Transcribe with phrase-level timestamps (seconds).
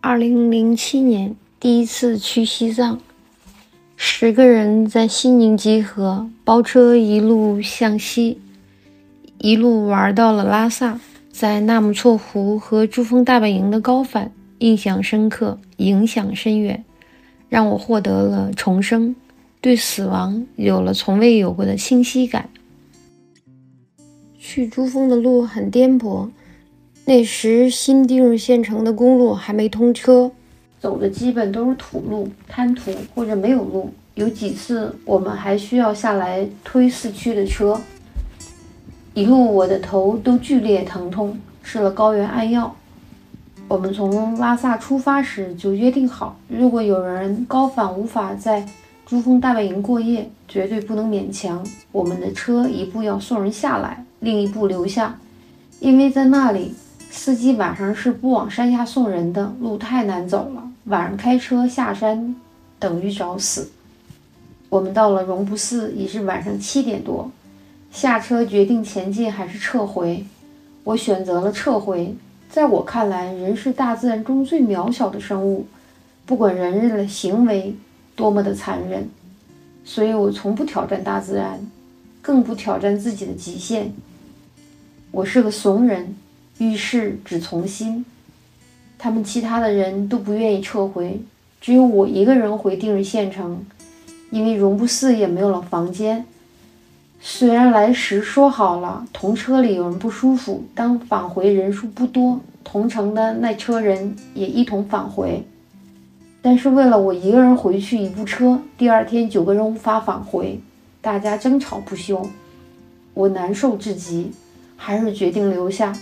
[0.00, 3.00] 二零零七年第一次去西藏，
[3.96, 8.40] 十个人在西宁集合，包车一路向西，
[9.38, 11.00] 一路玩到了拉萨，
[11.32, 16.84] 在纳木错湖和珠峰大本营的高反，印象深刻，影响深远，
[17.48, 19.16] 让我获得了重生，
[19.60, 22.48] 对死亡有了从未有过的清晰感。
[24.38, 26.28] 去珠峰的路很颠簸。
[27.08, 30.30] 那时新丁入县城的公路还没通车，
[30.78, 33.90] 走的基本都是土路、滩土或者没有路。
[34.14, 37.80] 有几次我们还需要下来推四驱的车。
[39.14, 42.76] 一路我的头都剧烈疼痛，吃了高原安药。
[43.68, 48.68] 我们从拉萨出发时就约定好，如果有人高反无法在
[49.06, 51.66] 珠峰大本营过夜，绝对不能勉强。
[51.90, 55.18] 我们的车一步要送人下来，另一步留下，
[55.80, 56.74] 因为在那里。
[57.10, 60.70] 司机晚上是不往山下送人的，路太难走了。
[60.84, 62.34] 晚上开车下山
[62.78, 63.70] 等于找死。
[64.68, 67.30] 我们到了荣布寺已是晚上七点多，
[67.90, 70.24] 下车决定前进还是撤回。
[70.84, 72.14] 我选择了撤回。
[72.50, 75.66] 在我看来，人是大自然中最渺小的生物，
[76.24, 77.74] 不管人类的行为
[78.16, 79.08] 多么的残忍，
[79.84, 81.60] 所以我从不挑战大自然，
[82.22, 83.92] 更不挑战自己的极限。
[85.10, 86.16] 我是个怂人。
[86.58, 88.04] 遇事只从心，
[88.98, 91.20] 他们其他的人都不愿意撤回，
[91.60, 93.64] 只有我一个人回定日县城，
[94.30, 96.24] 因为荣布寺也没有了房间。
[97.20, 105.44] 虽然来时说好了，同车里有人不舒服，当返回人数不多，同城的那车人也一同返回，
[106.42, 110.60] 但是为了我一个人回去一部车，第二天九个人无法返回，
[111.00, 112.24] 大家争吵不休，
[113.14, 114.30] 我难受至极，
[114.76, 115.92] 还是决定留下。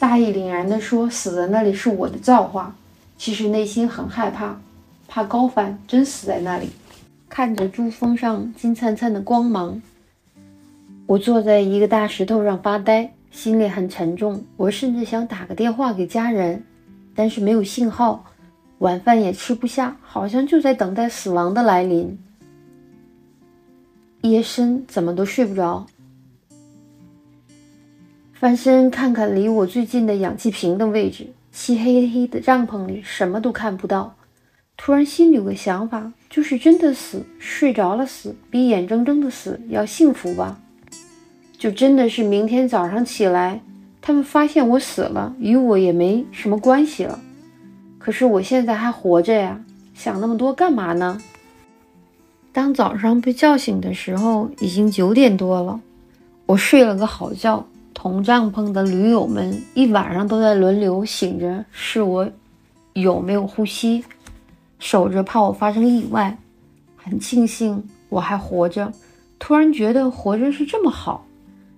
[0.00, 2.74] 大义凛然地说：“死在那里是我的造化。”
[3.18, 4.58] 其实内心很害怕，
[5.06, 6.70] 怕高反真死在那里。
[7.28, 9.82] 看着珠峰上金灿灿的光芒，
[11.04, 14.42] 我坐在一个大石头上发呆，心里很沉重。
[14.56, 16.64] 我甚至想打个电话给家人，
[17.14, 18.24] 但是没有信号，
[18.78, 22.18] 晚饭也吃不下，好像就在等待死亡的来临。
[24.22, 25.86] 夜深，怎么都睡不着。
[28.40, 34.16] 翻身看看离我最近的氧气瓶的位置，漆黑黑的帐篷里什么都看不到。
[34.78, 40.58] 突然心里有个想法，就是真的死，睡着了死，比眼睁睁的死要幸福吧？
[41.58, 43.60] 就真的是明天早上起来，
[44.00, 47.20] 他们发现我死了，与我也没什么关系了。
[47.98, 49.62] 可是我现在还活着呀，
[49.92, 51.20] 想那么多干嘛呢？
[52.52, 55.78] 当早上被叫醒的时候，已经九点多了，
[56.46, 57.66] 我睡了个好觉。
[58.02, 62.26] 同帐篷的驴友们一晚上都在轮流醒着，试我
[62.94, 64.02] 有没有呼吸，
[64.78, 66.38] 守着怕我发生意外。
[66.96, 68.90] 很庆幸我还活着，
[69.38, 71.26] 突然觉得活着是这么好。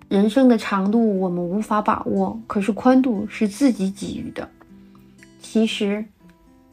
[0.09, 4.49] 人生的长度我们无法把握，可是宽度是自己给予的。
[5.41, 6.05] 其实，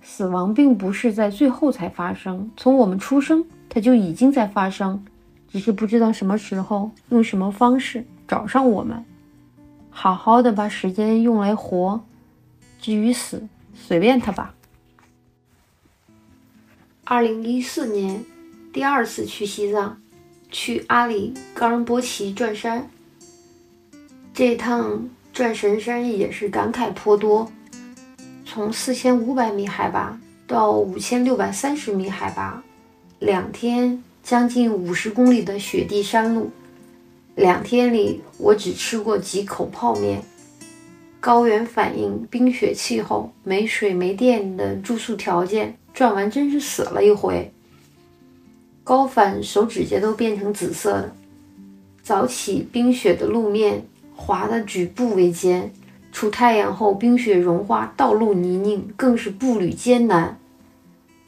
[0.03, 5.03] 死亡并不是在最后才发生，从我们出生它就已经在发生，
[5.51, 9.03] 只是不知道什么时候用什么方式找上我们。
[10.01, 12.01] 好好的把时间用来活，
[12.79, 13.43] 至于死，
[13.73, 14.55] 随便他吧。
[17.03, 18.23] 二零一四年，
[18.71, 20.01] 第二次去西藏，
[20.49, 22.89] 去阿里冈仁波齐转山。
[24.33, 27.51] 这趟转神山也是感慨颇多，
[28.45, 30.17] 从四千五百米海拔
[30.47, 32.63] 到五千六百三十米海拔，
[33.19, 36.49] 两天将近五十公里的雪地山路。
[37.39, 40.22] 两天里，我只吃过几口泡面。
[41.22, 47.49] 高原反应、冰雪气候、没水没电的住宿条件，转完真是死了一回。
[48.83, 51.16] 高反，手指甲都变成紫色的。
[52.03, 53.85] 早起，冰雪的路面
[54.17, 55.69] 滑得举步维艰；
[56.11, 60.37] 出太阳后，冰雪融化，道路泥泞，更是步履艰难。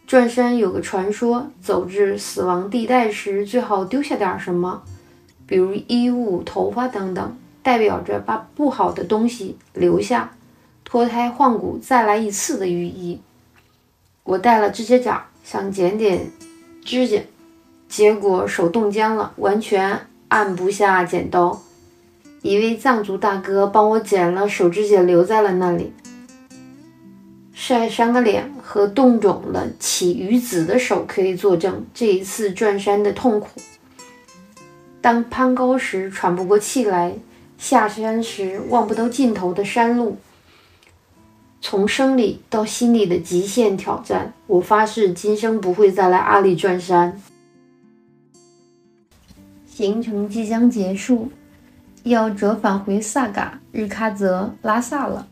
[0.05, 4.83] 转山有个传说，走至死亡地带时，最好丢下点什么。
[5.51, 10.31] 比如衣物、头发等等，代表着把不好的东西留下，
[10.85, 13.19] 脱胎换骨、再来一次的寓意。
[14.23, 15.13] 我带了指甲剪，
[15.43, 16.31] 想剪点
[16.85, 17.21] 指甲，
[17.89, 19.99] 结果手冻僵了，完全
[20.29, 21.61] 按不下剪刀。
[22.41, 25.91] 一位藏族大哥帮我剪了手指甲，留在了那里。
[27.51, 33.49] 晒伤的脸和冻肿了起鱼籽的手可以作证这一次转山的痛苦。
[35.01, 37.15] 当攀高时喘不过气来，
[37.57, 40.17] 下山时望不到尽头的山路，
[41.59, 44.33] 从生理到心理的极限挑战。
[44.45, 47.19] 我发誓今生不会再来阿里转山。
[49.65, 51.31] 行程即将结束，
[52.03, 55.27] 要折返回萨嘎日喀则拉萨了。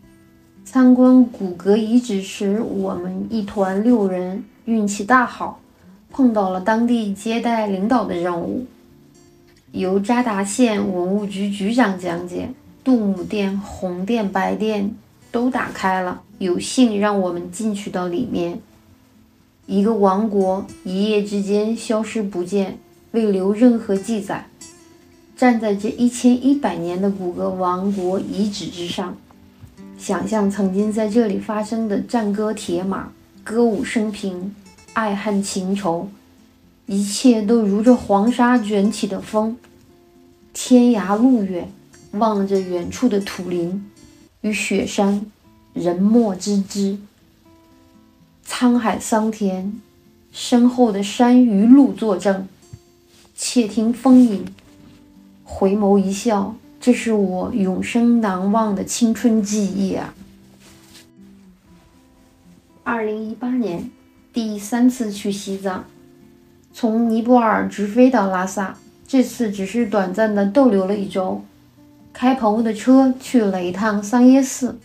[0.66, 5.60] 参观古格遗址时，我们一团六人运气大好，
[6.10, 8.66] 碰到了当地接待领导的任务。
[9.72, 12.50] 由扎达县文物局局长讲解，
[12.84, 14.96] 杜姆殿、红殿、白殿
[15.32, 18.60] 都打开了，有幸让我们进去到里面。
[19.66, 22.78] 一个王国一夜之间消失不见。
[23.12, 24.46] 未留任何记载。
[25.36, 29.18] 站在这一千一百年的古格王国遗址之上，
[29.98, 33.12] 想象曾经在这里发生的战歌铁马、
[33.44, 34.54] 歌舞升平、
[34.94, 36.08] 爱恨情仇，
[36.92, 39.56] 一切都如着黄沙卷起的风。
[40.54, 41.72] 天涯路远，
[42.14, 43.88] 望着远处的土林
[44.42, 45.24] 与雪山，
[45.74, 46.98] 人墨之之。
[48.44, 49.80] 沧海桑田，
[50.32, 52.48] 身后的山与路作证。
[53.36, 54.44] 窃听风吟，
[55.44, 60.16] 回眸一笑，这是我永生难忘的青春记忆啊！
[62.84, 63.92] 二零一八年
[64.34, 65.86] 第三次去西藏，
[66.74, 68.76] 从尼泊尔直飞到拉萨，
[69.08, 71.44] 这次只是短暂的逗留了一周。
[72.14, 74.78] 开朋友的车去了一趟桑耶寺，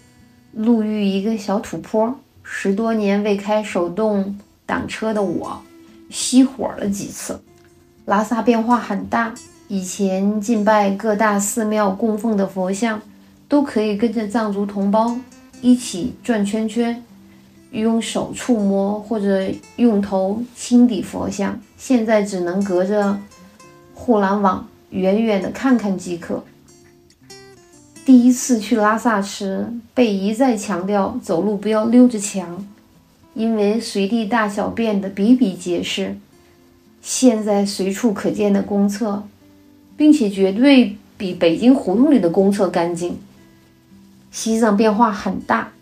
[0.53, 5.61] 路遇一个小土坡，十多年未开手动挡车的我，
[6.11, 7.41] 熄火了几次。
[8.05, 9.35] 拉萨变化很大，
[9.69, 13.01] 以前敬拜各大寺庙供奉的佛像，
[13.49, 15.17] 都可以跟着藏族同胞
[15.61, 17.03] 一起转圈圈，
[17.81, 21.61] 用手触摸或者用头轻抵佛像。
[21.77, 23.21] 现在只能隔着
[23.95, 26.43] 护栏网远远的看看即可。
[28.07, 32.67] 第一次去拉萨时，被一再强调走路不要溜着墙，
[33.35, 36.17] 因为随地大小便的比比皆是。
[37.01, 39.25] 现在随处可见的公厕，
[39.97, 43.19] 并且绝对比北京胡同里的公厕干净。
[44.31, 45.73] 西藏变化很大，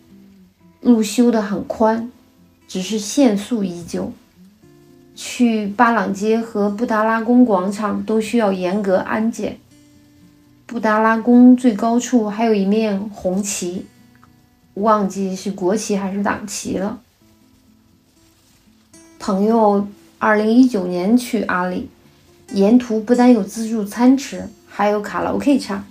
[0.83, 2.13] 路修得很宽，
[2.69, 4.13] 只是限速依旧。
[5.15, 9.59] 去巴朗街和布达拉宫广场都需要严格安检。
[10.67, 13.87] 布达拉宫最高处还有一面红旗，
[14.75, 17.01] 忘记是国旗还是党旗了。
[19.19, 19.89] 朋友。
[20.25, 21.89] 二零一九年去阿里，
[22.53, 25.85] 沿途不但有自助餐吃，还有卡拉 OK 唱。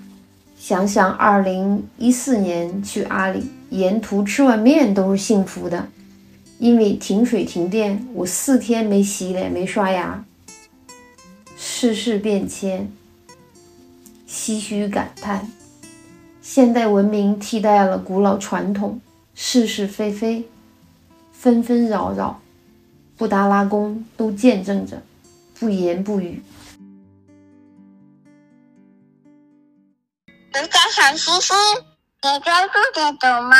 [0.57, 5.87] 想想二零一四年去阿里，沿途吃碗面都是幸福的，
[6.59, 10.25] 因为停水停电，我四天没洗脸没刷牙。
[11.57, 12.91] 世事变迁，
[14.27, 15.49] 唏嘘感叹，
[16.41, 18.99] 现代文明替代了古老传统，
[19.33, 20.43] 是是非非，
[21.31, 22.41] 纷纷扰扰。
[23.15, 25.01] 布达拉宫都见证着，
[25.57, 26.41] 不言不语。
[30.51, 31.53] 人家小叔叔，
[32.23, 33.57] 你在这里走吗？